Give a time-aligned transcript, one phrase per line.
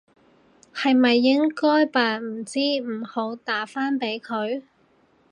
[0.73, 4.63] 係咪應該扮唔知唔好打返俾佢？